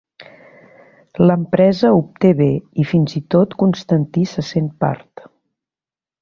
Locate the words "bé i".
2.39-2.87